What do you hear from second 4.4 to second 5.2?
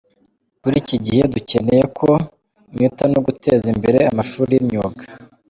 y’imyuga».